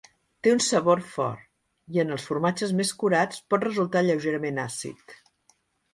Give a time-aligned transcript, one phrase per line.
[0.45, 1.43] Té un sabor fort
[1.97, 5.19] i, en els formatges més curats, pot resultar lleugerament àcid.